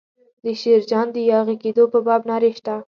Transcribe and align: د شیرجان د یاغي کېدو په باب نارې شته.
د 0.43 0.45
شیرجان 0.61 1.07
د 1.11 1.17
یاغي 1.31 1.55
کېدو 1.63 1.83
په 1.93 1.99
باب 2.07 2.21
نارې 2.29 2.51
شته. 2.57 2.75